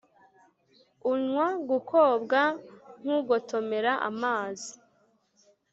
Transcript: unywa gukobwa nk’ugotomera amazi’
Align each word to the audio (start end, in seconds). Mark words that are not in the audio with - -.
unywa 1.11 1.47
gukobwa 1.69 2.39
nk’ugotomera 3.03 3.93
amazi’ 4.09 4.71